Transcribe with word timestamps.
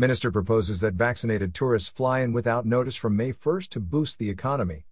Minister 0.00 0.30
proposes 0.30 0.78
that 0.78 0.94
vaccinated 0.94 1.52
tourists 1.52 1.88
fly 1.88 2.20
in 2.20 2.32
without 2.32 2.64
notice 2.64 2.94
from 2.94 3.16
May 3.16 3.32
1 3.32 3.62
to 3.70 3.80
boost 3.80 4.20
the 4.20 4.30
economy. 4.30 4.86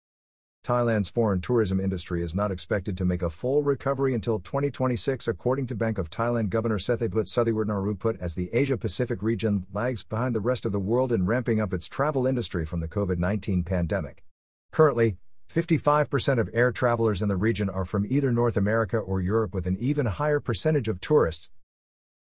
Thailand's 0.64 1.08
foreign 1.08 1.40
tourism 1.40 1.78
industry 1.78 2.24
is 2.24 2.34
not 2.34 2.50
expected 2.50 2.98
to 2.98 3.04
make 3.04 3.22
a 3.22 3.30
full 3.30 3.62
recovery 3.62 4.14
until 4.14 4.40
2026, 4.40 5.28
according 5.28 5.68
to 5.68 5.76
Bank 5.76 5.98
of 5.98 6.10
Thailand 6.10 6.48
Governor 6.48 6.78
Sethaput 6.78 7.28
Suthiwartnaru 7.28 8.18
as 8.20 8.34
the 8.34 8.50
Asia 8.52 8.76
Pacific 8.76 9.22
region 9.22 9.64
lags 9.72 10.02
behind 10.02 10.34
the 10.34 10.40
rest 10.40 10.66
of 10.66 10.72
the 10.72 10.80
world 10.80 11.12
in 11.12 11.24
ramping 11.24 11.60
up 11.60 11.72
its 11.72 11.86
travel 11.86 12.26
industry 12.26 12.66
from 12.66 12.80
the 12.80 12.88
COVID 12.88 13.18
19 13.18 13.62
pandemic. 13.62 14.24
Currently, 14.72 15.18
55% 15.48 16.40
of 16.40 16.50
air 16.52 16.72
travelers 16.72 17.22
in 17.22 17.28
the 17.28 17.36
region 17.36 17.70
are 17.70 17.84
from 17.84 18.06
either 18.10 18.32
North 18.32 18.56
America 18.56 18.98
or 18.98 19.20
Europe, 19.20 19.54
with 19.54 19.68
an 19.68 19.76
even 19.78 20.06
higher 20.06 20.40
percentage 20.40 20.88
of 20.88 21.00
tourists, 21.00 21.52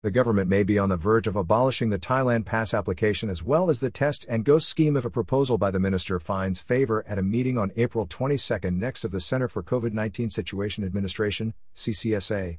the 0.02 0.10
government 0.10 0.48
may 0.48 0.64
be 0.64 0.80
on 0.80 0.88
the 0.88 0.96
verge 0.96 1.28
of 1.28 1.36
abolishing 1.36 1.90
the 1.90 1.98
Thailand 1.98 2.44
Pass 2.44 2.74
application 2.74 3.30
as 3.30 3.44
well 3.44 3.70
as 3.70 3.78
the 3.78 3.90
test 3.90 4.26
and 4.28 4.44
go 4.44 4.58
scheme 4.58 4.96
if 4.96 5.04
a 5.04 5.10
proposal 5.10 5.58
by 5.58 5.70
the 5.70 5.78
minister 5.78 6.18
finds 6.18 6.60
favor 6.60 7.04
at 7.06 7.20
a 7.20 7.22
meeting 7.22 7.56
on 7.56 7.70
April 7.76 8.06
22 8.08 8.72
next 8.72 9.02
to 9.02 9.08
the 9.08 9.20
Center 9.20 9.46
for 9.46 9.62
COVID 9.62 9.92
19 9.92 10.28
Situation 10.30 10.82
Administration, 10.82 11.54
CCSA. 11.76 12.58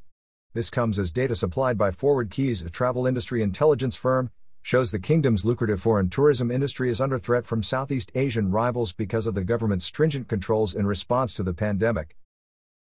This 0.53 0.69
comes 0.69 0.97
as 0.97 1.11
data 1.11 1.35
supplied 1.35 1.77
by 1.77 1.91
Forward 1.91 2.29
Keys, 2.29 2.61
a 2.61 2.69
travel 2.69 3.05
industry 3.05 3.43
intelligence 3.43 3.97
firm, 3.97 4.29
shows 4.61 4.91
the 4.91 4.99
kingdom's 4.99 5.43
lucrative 5.43 5.81
foreign 5.81 6.09
tourism 6.09 6.49
industry 6.49 6.89
is 6.89 7.01
under 7.01 7.19
threat 7.19 7.45
from 7.45 7.61
Southeast 7.61 8.09
Asian 8.15 8.51
rivals 8.51 8.93
because 8.93 9.27
of 9.27 9.35
the 9.35 9.43
government's 9.43 9.83
stringent 9.83 10.29
controls 10.29 10.73
in 10.73 10.87
response 10.87 11.33
to 11.33 11.43
the 11.43 11.53
pandemic. 11.53 12.15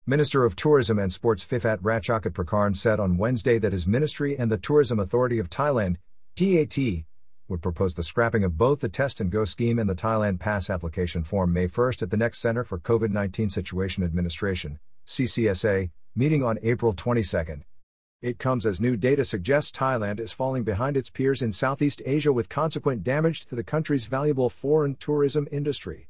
Minister 0.10 0.46
of 0.46 0.56
Tourism 0.56 1.00
and 1.00 1.12
Sports 1.12 1.44
Phiphat 1.44 1.82
Ratchakit 1.82 2.32
Prakarn 2.32 2.78
said 2.78 2.98
on 2.98 3.18
Wednesday 3.18 3.60
that 3.60 3.74
his 3.74 3.86
ministry 3.86 4.38
and 4.38 4.50
the 4.50 4.58
Tourism 4.58 5.02
Authority 5.02 5.38
of 5.38 5.50
Thailand, 5.50 5.98
TAT, 6.38 7.04
would 7.50 7.62
propose 7.62 7.94
the 7.94 8.04
scrapping 8.04 8.46
of 8.46 8.58
both 8.58 8.80
the 8.80 8.88
Test 8.88 9.20
and 9.20 9.30
Go 9.30 9.44
scheme 9.44 9.78
and 9.78 9.90
the 9.90 9.94
Thailand 9.94 10.40
Pass 10.40 10.70
application 10.70 11.26
form 11.26 11.52
May 11.52 11.68
1 11.68 11.94
at 12.02 12.10
the 12.10 12.16
next 12.16 12.38
Center 12.38 12.64
for 12.64 12.80
COVID 12.80 13.12
19 13.12 13.50
Situation 13.50 14.02
Administration, 14.02 14.80
CCSA, 15.06 15.92
meeting 16.16 16.42
on 16.42 16.58
April 16.64 16.94
22. 16.94 17.64
It 18.22 18.40
comes 18.40 18.66
as 18.66 18.80
new 18.80 18.96
data 18.96 19.26
suggests 19.26 19.78
Thailand 19.78 20.22
is 20.22 20.32
falling 20.32 20.64
behind 20.64 20.96
its 20.96 21.10
peers 21.10 21.42
in 21.42 21.52
Southeast 21.52 22.02
Asia 22.06 22.32
with 22.32 22.48
consequent 22.48 23.04
damage 23.04 23.46
to 23.48 23.56
the 23.56 23.62
country's 23.62 24.06
valuable 24.06 24.50
foreign 24.50 24.96
tourism 24.96 25.50
industry. 25.52 26.08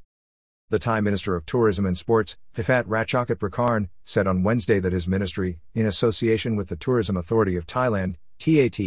The 0.69 0.79
Thai 0.79 0.99
Minister 0.99 1.33
of 1.33 1.45
Tourism 1.45 1.85
and 1.85 1.97
Sports, 1.97 2.35
Phiphat 2.53 2.83
Ratchakit 2.87 3.37
Prakarn, 3.37 3.87
said 4.03 4.27
on 4.27 4.43
Wednesday 4.43 4.81
that 4.81 4.91
his 4.91 5.07
ministry, 5.07 5.59
in 5.73 5.85
association 5.85 6.57
with 6.57 6.67
the 6.67 6.75
Tourism 6.75 7.15
Authority 7.15 7.55
of 7.55 7.65
Thailand, 7.65 8.15
TAT, 8.37 8.77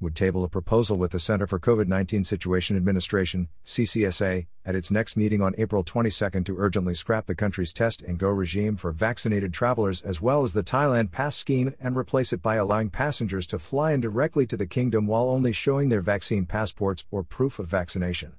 would 0.00 0.14
table 0.14 0.44
a 0.44 0.50
proposal 0.50 0.98
with 0.98 1.12
the 1.12 1.18
Center 1.18 1.46
for 1.46 1.58
COVID 1.58 1.88
19 1.88 2.24
Situation 2.24 2.76
Administration, 2.76 3.48
CCSA, 3.64 4.48
at 4.66 4.74
its 4.74 4.90
next 4.90 5.16
meeting 5.16 5.40
on 5.40 5.54
April 5.56 5.82
22 5.82 6.42
to 6.42 6.58
urgently 6.58 6.94
scrap 6.94 7.24
the 7.24 7.34
country's 7.34 7.72
test 7.72 8.02
and 8.02 8.18
go 8.18 8.28
regime 8.28 8.76
for 8.76 8.92
vaccinated 8.92 9.54
travelers 9.54 10.02
as 10.02 10.20
well 10.20 10.42
as 10.42 10.52
the 10.52 10.62
Thailand 10.62 11.10
Pass 11.10 11.36
scheme 11.36 11.74
and 11.80 11.96
replace 11.96 12.34
it 12.34 12.42
by 12.42 12.56
allowing 12.56 12.90
passengers 12.90 13.46
to 13.46 13.58
fly 13.58 13.92
in 13.92 14.02
directly 14.02 14.46
to 14.46 14.58
the 14.58 14.66
kingdom 14.66 15.06
while 15.06 15.30
only 15.30 15.52
showing 15.52 15.88
their 15.88 16.02
vaccine 16.02 16.44
passports 16.44 17.06
or 17.10 17.22
proof 17.22 17.58
of 17.58 17.66
vaccination. 17.66 18.34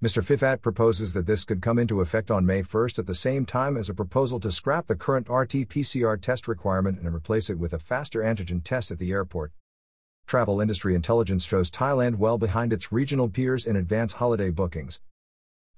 Mr. 0.00 0.22
Phiphat 0.22 0.62
proposes 0.62 1.12
that 1.12 1.26
this 1.26 1.42
could 1.42 1.60
come 1.60 1.76
into 1.76 2.00
effect 2.00 2.30
on 2.30 2.46
May 2.46 2.62
1 2.62 2.90
at 2.98 3.06
the 3.08 3.16
same 3.16 3.44
time 3.44 3.76
as 3.76 3.88
a 3.88 3.94
proposal 3.94 4.38
to 4.38 4.52
scrap 4.52 4.86
the 4.86 4.94
current 4.94 5.26
RT 5.28 5.68
PCR 5.68 6.20
test 6.20 6.46
requirement 6.46 7.00
and 7.00 7.12
replace 7.12 7.50
it 7.50 7.58
with 7.58 7.72
a 7.72 7.80
faster 7.80 8.20
antigen 8.20 8.62
test 8.62 8.92
at 8.92 9.00
the 9.00 9.10
airport. 9.10 9.50
Travel 10.24 10.60
industry 10.60 10.94
intelligence 10.94 11.44
shows 11.44 11.68
Thailand 11.68 12.14
well 12.14 12.38
behind 12.38 12.72
its 12.72 12.92
regional 12.92 13.28
peers 13.28 13.66
in 13.66 13.74
advance 13.74 14.12
holiday 14.12 14.50
bookings. 14.50 15.00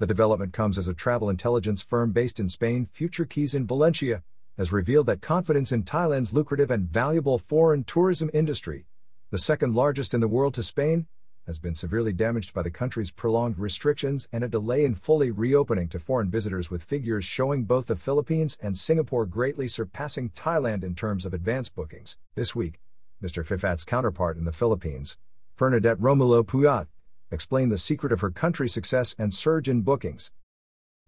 The 0.01 0.07
development 0.07 0.53
comes 0.53 0.77
as 0.77 0.87
a 0.87 0.93
travel 0.93 1.31
intelligence 1.31 1.81
firm 1.81 2.12
based 2.12 2.39
in 2.39 2.51
Spain, 2.51 2.89
Future 2.93 3.25
Keys 3.25 3.55
in 3.55 3.67
Valencia, 3.67 4.23
has 4.59 4.71
revealed 4.71 5.06
that 5.06 5.23
confidence 5.23 5.73
in 5.73 5.83
Thailand's 5.83 6.34
lucrative 6.34 6.71
and 6.71 6.91
valuable 6.91 7.39
foreign 7.39 7.84
tourism 7.84 8.28
industry, 8.34 8.84
the 9.31 9.39
second 9.39 9.75
largest 9.75 10.12
in 10.12 10.21
the 10.21 10.28
world 10.28 10.53
to 10.53 10.62
Spain, 10.62 11.06
has 11.50 11.59
been 11.59 11.75
severely 11.75 12.12
damaged 12.12 12.55
by 12.55 12.62
the 12.62 12.71
country's 12.71 13.11
prolonged 13.11 13.59
restrictions 13.59 14.28
and 14.33 14.44
a 14.44 14.49
delay 14.49 14.84
in 14.84 14.94
fully 14.94 15.33
reopening 15.33 15.88
to 15.88 15.99
foreign 15.99 16.31
visitors, 16.31 16.71
with 16.71 16.84
figures 16.84 17.25
showing 17.25 17.65
both 17.65 17.87
the 17.87 17.97
Philippines 17.97 18.56
and 18.62 18.78
Singapore 18.78 19.27
greatly 19.27 19.66
surpassing 19.66 20.31
Thailand 20.31 20.84
in 20.84 20.94
terms 20.94 21.27
of 21.27 21.34
advance 21.34 21.69
bookings. 21.69 22.19
This 22.37 22.55
week, 22.55 22.78
Mr. 23.21 23.44
Phiphat's 23.44 23.83
counterpart 23.83 24.37
in 24.37 24.44
the 24.44 24.53
Philippines, 24.53 25.19
Bernadette 25.56 25.99
Romulo 25.99 26.44
Puyat, 26.44 26.87
explained 27.33 27.72
the 27.72 27.78
secret 27.78 28.12
of 28.12 28.21
her 28.21 28.31
country's 28.31 28.72
success 28.72 29.17
and 29.19 29.34
surge 29.34 29.69
in 29.69 29.81
bookings. 29.81 30.31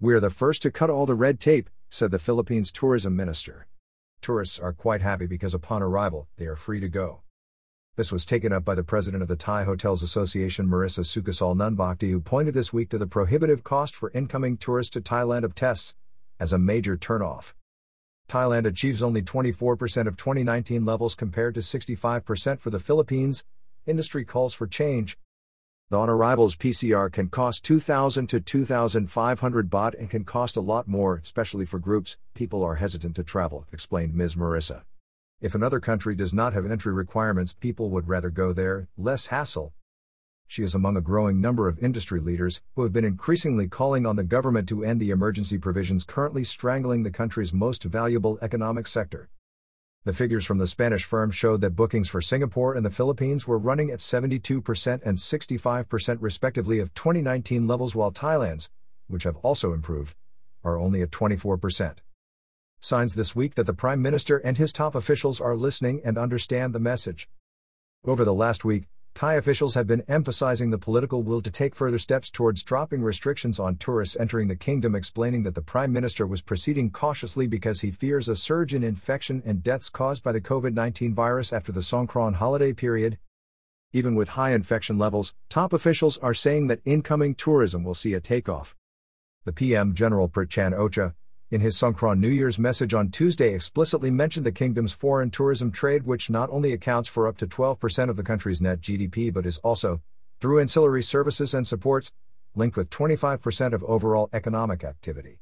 We're 0.00 0.18
the 0.18 0.28
first 0.28 0.60
to 0.62 0.72
cut 0.72 0.90
all 0.90 1.06
the 1.06 1.14
red 1.14 1.38
tape, 1.38 1.70
said 1.88 2.10
the 2.10 2.18
Philippines 2.18 2.72
tourism 2.72 3.14
minister. 3.14 3.68
Tourists 4.20 4.58
are 4.58 4.72
quite 4.72 5.02
happy 5.02 5.28
because 5.28 5.54
upon 5.54 5.84
arrival, 5.84 6.26
they 6.36 6.46
are 6.46 6.56
free 6.56 6.80
to 6.80 6.88
go. 6.88 7.20
This 7.94 8.10
was 8.10 8.24
taken 8.24 8.54
up 8.54 8.64
by 8.64 8.74
the 8.74 8.82
president 8.82 9.22
of 9.22 9.28
the 9.28 9.36
Thai 9.36 9.64
Hotels 9.64 10.02
Association 10.02 10.66
Marissa 10.66 11.00
Sukosol 11.00 11.54
Nunbhakdi, 11.54 12.10
who 12.10 12.20
pointed 12.20 12.54
this 12.54 12.72
week 12.72 12.88
to 12.88 12.96
the 12.96 13.06
prohibitive 13.06 13.62
cost 13.62 13.94
for 13.94 14.10
incoming 14.14 14.56
tourists 14.56 14.94
to 14.94 15.02
Thailand 15.02 15.44
of 15.44 15.54
tests 15.54 15.94
as 16.40 16.54
a 16.54 16.58
major 16.58 16.96
turnoff. 16.96 17.52
Thailand 18.30 18.64
achieves 18.64 19.02
only 19.02 19.20
24% 19.20 20.06
of 20.06 20.16
2019 20.16 20.86
levels 20.86 21.14
compared 21.14 21.52
to 21.52 21.60
65% 21.60 22.60
for 22.60 22.70
the 22.70 22.80
Philippines. 22.80 23.44
Industry 23.84 24.24
calls 24.24 24.54
for 24.54 24.66
change. 24.66 25.18
The 25.90 25.98
on 25.98 26.08
arrivals 26.08 26.56
PCR 26.56 27.12
can 27.12 27.28
cost 27.28 27.62
2,000 27.62 28.26
to 28.28 28.40
2,500 28.40 29.70
baht 29.70 30.00
and 30.00 30.08
can 30.08 30.24
cost 30.24 30.56
a 30.56 30.62
lot 30.62 30.88
more, 30.88 31.20
especially 31.22 31.66
for 31.66 31.78
groups. 31.78 32.16
People 32.32 32.64
are 32.64 32.76
hesitant 32.76 33.16
to 33.16 33.22
travel, 33.22 33.66
explained 33.70 34.14
Ms. 34.14 34.34
Marissa. 34.34 34.84
If 35.42 35.56
another 35.56 35.80
country 35.80 36.14
does 36.14 36.32
not 36.32 36.52
have 36.52 36.70
entry 36.70 36.92
requirements, 36.92 37.52
people 37.52 37.90
would 37.90 38.06
rather 38.06 38.30
go 38.30 38.52
there, 38.52 38.86
less 38.96 39.26
hassle. 39.26 39.72
She 40.46 40.62
is 40.62 40.72
among 40.72 40.96
a 40.96 41.00
growing 41.00 41.40
number 41.40 41.66
of 41.66 41.80
industry 41.80 42.20
leaders 42.20 42.60
who 42.76 42.84
have 42.84 42.92
been 42.92 43.04
increasingly 43.04 43.66
calling 43.66 44.06
on 44.06 44.14
the 44.14 44.22
government 44.22 44.68
to 44.68 44.84
end 44.84 45.00
the 45.00 45.10
emergency 45.10 45.58
provisions 45.58 46.04
currently 46.04 46.44
strangling 46.44 47.02
the 47.02 47.10
country's 47.10 47.52
most 47.52 47.82
valuable 47.82 48.38
economic 48.40 48.86
sector. 48.86 49.30
The 50.04 50.12
figures 50.12 50.46
from 50.46 50.58
the 50.58 50.68
Spanish 50.68 51.02
firm 51.02 51.32
showed 51.32 51.60
that 51.62 51.74
bookings 51.74 52.08
for 52.08 52.22
Singapore 52.22 52.74
and 52.74 52.86
the 52.86 52.90
Philippines 52.90 53.44
were 53.44 53.58
running 53.58 53.90
at 53.90 53.98
72% 53.98 55.02
and 55.04 55.18
65% 55.18 56.18
respectively 56.20 56.78
of 56.78 56.94
2019 56.94 57.66
levels, 57.66 57.96
while 57.96 58.12
Thailand's, 58.12 58.70
which 59.08 59.24
have 59.24 59.38
also 59.38 59.72
improved, 59.72 60.14
are 60.62 60.78
only 60.78 61.02
at 61.02 61.10
24% 61.10 61.98
signs 62.84 63.14
this 63.14 63.36
week 63.36 63.54
that 63.54 63.64
the 63.64 63.72
Prime 63.72 64.02
Minister 64.02 64.38
and 64.38 64.58
his 64.58 64.72
top 64.72 64.96
officials 64.96 65.40
are 65.40 65.56
listening 65.56 66.00
and 66.04 66.18
understand 66.18 66.74
the 66.74 66.80
message. 66.80 67.28
Over 68.04 68.24
the 68.24 68.34
last 68.34 68.64
week, 68.64 68.88
Thai 69.14 69.34
officials 69.34 69.76
have 69.76 69.86
been 69.86 70.02
emphasizing 70.08 70.70
the 70.70 70.78
political 70.78 71.22
will 71.22 71.40
to 71.42 71.50
take 71.50 71.76
further 71.76 71.98
steps 71.98 72.28
towards 72.28 72.64
dropping 72.64 73.02
restrictions 73.02 73.60
on 73.60 73.76
tourists 73.76 74.16
entering 74.18 74.48
the 74.48 74.56
kingdom, 74.56 74.96
explaining 74.96 75.44
that 75.44 75.54
the 75.54 75.62
Prime 75.62 75.92
Minister 75.92 76.26
was 76.26 76.42
proceeding 76.42 76.90
cautiously 76.90 77.46
because 77.46 77.82
he 77.82 77.92
fears 77.92 78.28
a 78.28 78.34
surge 78.34 78.74
in 78.74 78.82
infection 78.82 79.42
and 79.46 79.62
deaths 79.62 79.88
caused 79.88 80.24
by 80.24 80.32
the 80.32 80.40
COVID 80.40 80.74
19 80.74 81.14
virus 81.14 81.52
after 81.52 81.70
the 81.70 81.80
Songkran 81.80 82.34
holiday 82.34 82.72
period. 82.72 83.18
Even 83.92 84.16
with 84.16 84.30
high 84.30 84.54
infection 84.54 84.98
levels, 84.98 85.34
top 85.48 85.72
officials 85.72 86.18
are 86.18 86.34
saying 86.34 86.66
that 86.66 86.80
incoming 86.84 87.36
tourism 87.36 87.84
will 87.84 87.94
see 87.94 88.14
a 88.14 88.20
takeoff. 88.20 88.74
The 89.44 89.52
PM 89.52 89.94
General 89.94 90.28
Prayut 90.28 90.48
Chan-o-cha, 90.48 91.12
in 91.52 91.60
his 91.60 91.76
Songkran 91.76 92.18
New 92.18 92.30
Year's 92.30 92.58
message 92.58 92.94
on 92.94 93.10
Tuesday 93.10 93.52
explicitly 93.52 94.10
mentioned 94.10 94.46
the 94.46 94.50
kingdom's 94.50 94.94
foreign 94.94 95.30
tourism 95.30 95.70
trade, 95.70 96.04
which 96.04 96.30
not 96.30 96.48
only 96.48 96.72
accounts 96.72 97.10
for 97.10 97.28
up 97.28 97.36
to 97.36 97.46
12% 97.46 98.08
of 98.08 98.16
the 98.16 98.22
country's 98.22 98.62
net 98.62 98.80
GDP 98.80 99.30
but 99.30 99.44
is 99.44 99.58
also, 99.58 100.00
through 100.40 100.60
ancillary 100.60 101.02
services 101.02 101.52
and 101.52 101.66
supports, 101.66 102.10
linked 102.54 102.78
with 102.78 102.88
25% 102.88 103.74
of 103.74 103.84
overall 103.84 104.30
economic 104.32 104.82
activity. 104.82 105.40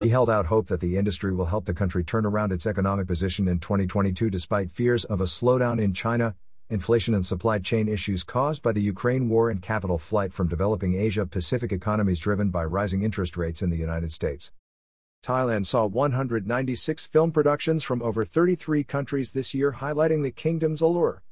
He 0.00 0.10
held 0.10 0.30
out 0.30 0.46
hope 0.46 0.68
that 0.68 0.78
the 0.78 0.96
industry 0.96 1.34
will 1.34 1.46
help 1.46 1.64
the 1.64 1.74
country 1.74 2.04
turn 2.04 2.24
around 2.24 2.52
its 2.52 2.64
economic 2.64 3.08
position 3.08 3.48
in 3.48 3.58
2022 3.58 4.30
despite 4.30 4.70
fears 4.70 5.04
of 5.04 5.20
a 5.20 5.24
slowdown 5.24 5.80
in 5.80 5.92
China, 5.92 6.36
inflation 6.70 7.12
and 7.12 7.26
supply 7.26 7.58
chain 7.58 7.88
issues 7.88 8.22
caused 8.22 8.62
by 8.62 8.70
the 8.70 8.82
Ukraine 8.82 9.28
war 9.28 9.50
and 9.50 9.62
capital 9.62 9.98
flight 9.98 10.32
from 10.32 10.46
developing 10.46 10.94
Asia 10.94 11.26
Pacific 11.26 11.72
economies 11.72 12.20
driven 12.20 12.50
by 12.50 12.64
rising 12.64 13.02
interest 13.02 13.36
rates 13.36 13.62
in 13.62 13.70
the 13.70 13.76
United 13.76 14.12
States. 14.12 14.52
Thailand 15.22 15.66
saw 15.66 15.86
196 15.86 17.06
film 17.06 17.32
productions 17.32 17.84
from 17.84 18.02
over 18.02 18.24
33 18.24 18.84
countries 18.84 19.32
this 19.32 19.52
year, 19.52 19.72
highlighting 19.72 20.22
the 20.22 20.30
kingdom's 20.30 20.80
allure. 20.80 21.22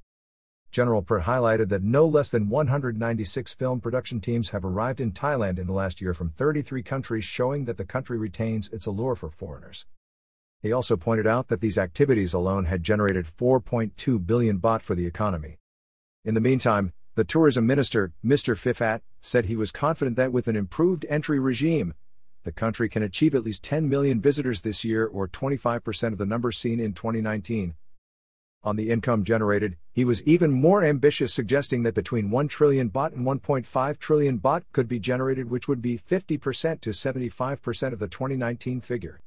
General 0.70 1.02
Prayut 1.02 1.22
highlighted 1.22 1.68
that 1.68 1.82
no 1.82 2.06
less 2.06 2.28
than 2.28 2.48
196 2.48 3.54
film 3.54 3.80
production 3.80 4.20
teams 4.20 4.50
have 4.50 4.64
arrived 4.64 5.00
in 5.00 5.12
Thailand 5.12 5.58
in 5.58 5.66
the 5.66 5.72
last 5.72 6.00
year 6.00 6.12
from 6.12 6.30
33 6.30 6.82
countries, 6.82 7.24
showing 7.24 7.64
that 7.64 7.76
the 7.76 7.84
country 7.84 8.18
retains 8.18 8.68
its 8.70 8.86
allure 8.86 9.14
for 9.14 9.30
foreigners. 9.30 9.86
He 10.60 10.72
also 10.72 10.96
pointed 10.96 11.26
out 11.26 11.48
that 11.48 11.60
these 11.60 11.78
activities 11.78 12.34
alone 12.34 12.64
had 12.64 12.82
generated 12.82 13.26
4.2 13.26 14.26
billion 14.26 14.58
baht 14.58 14.82
for 14.82 14.94
the 14.94 15.06
economy. 15.06 15.58
In 16.24 16.34
the 16.34 16.40
meantime, 16.40 16.92
The 17.16 17.24
tourism 17.24 17.66
minister, 17.66 18.12
Mr. 18.22 18.54
Phiphat, 18.54 19.00
said 19.22 19.46
he 19.46 19.56
was 19.56 19.72
confident 19.72 20.16
that 20.16 20.32
with 20.32 20.48
an 20.48 20.56
improved 20.56 21.06
entry 21.08 21.38
regime, 21.38 21.94
the 22.46 22.52
country 22.52 22.88
can 22.88 23.02
achieve 23.02 23.34
at 23.34 23.44
least 23.44 23.62
10 23.62 23.88
million 23.88 24.20
visitors 24.20 24.62
this 24.62 24.84
year 24.84 25.04
or 25.04 25.28
25% 25.28 26.12
of 26.12 26.18
the 26.18 26.24
numbers 26.24 26.56
seen 26.56 26.80
in 26.80 26.94
2019. 26.94 27.74
On 28.62 28.76
the 28.76 28.90
income 28.90 29.22
generated, 29.22 29.76
he 29.92 30.04
was 30.04 30.22
even 30.24 30.50
more 30.50 30.82
ambitious, 30.82 31.34
suggesting 31.34 31.82
that 31.82 31.94
between 31.94 32.30
1 32.30 32.48
trillion 32.48 32.88
baht 32.88 33.12
and 33.12 33.26
1.5 33.26 33.98
trillion 33.98 34.38
baht 34.38 34.62
could 34.72 34.88
be 34.88 34.98
generated, 34.98 35.50
which 35.50 35.68
would 35.68 35.82
be 35.82 35.98
50% 35.98 36.80
to 36.80 36.90
75% 36.90 37.92
of 37.92 37.98
the 37.98 38.08
2019 38.08 38.80
figure. 38.80 39.20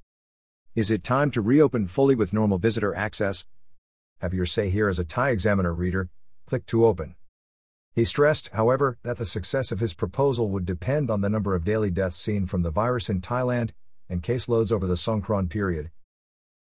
Is 0.76 0.90
it 0.90 1.04
time 1.04 1.30
to 1.32 1.42
reopen 1.42 1.88
fully 1.88 2.16
with 2.16 2.34
normal 2.34 2.58
visitor 2.58 2.96
access? 2.96 3.46
Have 4.22 4.34
your 4.34 4.46
say 4.46 4.70
here 4.70 4.90
as 4.90 5.00
a 5.00 5.06
Thai 5.06 5.30
Examiner 5.30 5.74
reader. 5.74 6.10
Click 6.46 6.66
to 6.66 6.86
open. 6.86 7.16
He 8.00 8.06
stressed, 8.06 8.52
however, 8.54 8.98
that 9.04 9.18
the 9.18 9.26
success 9.26 9.74
of 9.74 9.82
his 9.82 9.94
proposal 9.94 10.48
would 10.52 10.66
depend 10.66 11.12
on 11.12 11.20
the 11.20 11.28
number 11.28 11.54
of 11.54 11.66
daily 11.66 11.92
deaths 11.92 12.16
seen 12.16 12.46
from 12.46 12.62
the 12.62 12.72
virus 12.72 13.10
in 13.10 13.20
Thailand 13.20 13.72
and 14.08 14.24
caseloads 14.24 14.72
over 14.72 14.88
the 14.88 14.94
Songkran 14.94 15.50
period. 15.50 15.92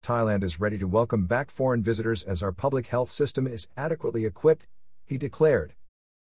Thailand 0.03 0.44
is 0.44 0.59
ready 0.59 0.77
to 0.77 0.88
welcome 0.88 1.25
back 1.25 1.50
foreign 1.50 1.81
visitors 1.81 2.21
as 2.21 2.44
our 2.44 2.51
public 2.51 2.85
health 2.85 3.09
system 3.09 3.47
is 3.47 3.68
adequately 3.75 4.25
equipped, 4.25 4.68
he 5.06 5.18
declared. 5.18 5.74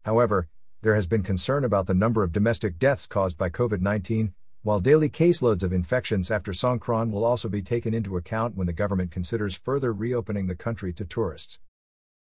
However, 0.04 0.48
there 0.82 0.96
has 0.96 1.06
been 1.06 1.22
concern 1.22 1.62
about 1.62 1.86
the 1.86 1.94
number 1.94 2.24
of 2.24 2.32
domestic 2.32 2.76
deaths 2.76 3.06
caused 3.06 3.38
by 3.38 3.48
COVID 3.48 3.80
19, 3.80 4.34
while 4.64 4.80
daily 4.80 5.08
caseloads 5.08 5.62
of 5.62 5.72
infections 5.72 6.32
after 6.32 6.50
Songkran 6.50 7.12
will 7.12 7.24
also 7.24 7.48
be 7.48 7.62
taken 7.62 7.94
into 7.94 8.16
account 8.16 8.56
when 8.56 8.66
the 8.66 8.72
government 8.72 9.12
considers 9.12 9.54
further 9.54 9.92
reopening 9.92 10.48
the 10.48 10.56
country 10.56 10.92
to 10.94 11.04
tourists 11.04 11.60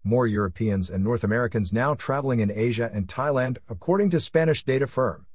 more 0.04 0.26
Europeans 0.26 0.90
and 0.90 1.02
North 1.02 1.24
Americans 1.24 1.72
now 1.72 1.94
traveling 1.94 2.40
in 2.40 2.50
Asia 2.50 2.90
and 2.92 3.08
Thailand, 3.08 3.58
according 3.68 4.10
to 4.10 4.20
Spanish 4.20 4.62
data 4.62 4.86
firm. 4.86 5.26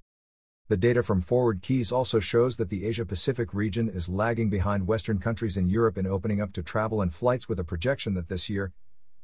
The 0.69 0.77
data 0.77 1.01
from 1.01 1.21
Forward 1.21 1.63
Keys 1.63 1.91
also 1.91 2.19
shows 2.19 2.57
that 2.57 2.69
the 2.69 2.85
Asia 2.85 3.03
Pacific 3.03 3.55
region 3.55 3.89
is 3.89 4.07
lagging 4.07 4.51
behind 4.51 4.85
Western 4.85 5.17
countries 5.17 5.57
in 5.57 5.67
Europe 5.67 5.97
in 5.97 6.05
opening 6.05 6.39
up 6.39 6.53
to 6.53 6.61
travel 6.61 7.01
and 7.01 7.11
flights 7.11 7.49
with 7.49 7.59
a 7.59 7.63
projection 7.63 8.13
that 8.13 8.29
this 8.29 8.51
year, 8.51 8.71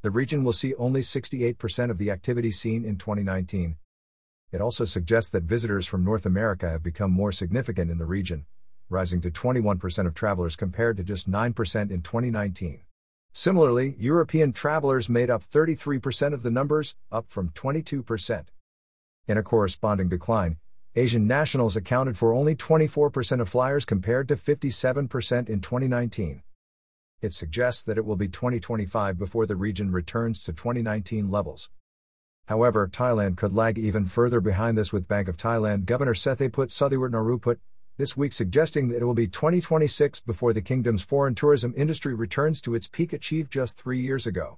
the 0.02 0.10
region 0.10 0.44
will 0.44 0.54
see 0.54 0.74
only 0.76 1.02
68% 1.02 1.92
of 1.92 2.00
the 2.00 2.10
activity 2.10 2.50
seen 2.50 2.84
in 2.84 2.98
2019. 2.98 3.78
It 4.52 4.62
also 4.62 4.86
suggests 4.86 5.30
that 5.32 5.44
visitors 5.44 5.86
from 5.86 6.04
North 6.04 6.26
America 6.26 6.70
have 6.70 6.82
become 6.82 7.12
more 7.12 7.32
significant 7.32 7.92
in 7.92 8.00
the 8.00 8.06
region, 8.06 8.46
rising 8.90 9.22
to 9.22 9.30
21% 9.30 10.08
of 10.08 10.14
travelers 10.16 10.56
compared 10.56 10.98
to 10.98 11.04
just 11.04 11.30
9% 11.30 11.92
in 11.92 12.02
2019. 12.02 12.85
Similarly, 13.38 13.98
European 14.00 14.54
travelers 14.54 15.10
made 15.10 15.30
up 15.30 15.44
33% 15.44 16.34
of 16.34 16.42
the 16.42 16.50
numbers, 16.50 16.96
up 17.12 17.26
from 17.28 17.50
22%. 17.50 18.46
In 19.28 19.38
a 19.38 19.44
corresponding 19.44 20.08
decline, 20.08 20.56
Asian 20.96 21.28
nationals 21.28 21.76
accounted 21.76 22.18
for 22.18 22.32
only 22.32 22.56
24% 22.56 23.42
of 23.42 23.50
flyers 23.50 23.84
compared 23.84 24.30
to 24.30 24.38
57% 24.38 25.50
in 25.50 25.60
2019. 25.60 26.44
It 27.22 27.34
suggests 27.34 27.84
that 27.84 27.98
it 27.98 28.06
will 28.06 28.16
be 28.16 28.30
2025 28.30 29.18
before 29.18 29.46
the 29.46 29.58
region 29.58 29.92
returns 29.92 30.42
to 30.46 30.54
2019 30.54 31.30
levels. 31.30 31.70
However, 32.46 32.88
Thailand 32.88 33.36
could 33.36 33.54
lag 33.54 33.78
even 33.78 34.06
further 34.06 34.40
behind 34.40 34.78
this 34.78 34.94
with 34.94 35.10
Bank 35.10 35.28
of 35.28 35.36
Thailand 35.36 35.84
Governor 35.84 36.14
Sethaput 36.14 36.70
Suthiwartnarueput 36.70 37.58
this 37.98 38.18
week 38.18 38.34
suggesting 38.34 38.90
that 38.90 39.02
it 39.02 39.06
will 39.06 39.14
be 39.14 39.28
2026 39.28 40.20
before 40.22 40.52
the 40.52 40.62
kingdom's 40.62 41.04
foreign 41.04 41.34
tourism 41.34 41.74
industry 41.78 42.14
returns 42.14 42.60
to 42.62 42.76
its 42.76 42.88
peak 42.88 43.14
achieved 43.14 43.52
just 43.52 43.78
three 43.78 44.00
years 44.00 44.28
ago. 44.28 44.58